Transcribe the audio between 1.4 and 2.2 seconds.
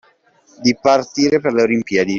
le Olimpiadi